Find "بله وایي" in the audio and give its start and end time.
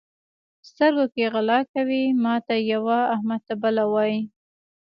3.61-4.19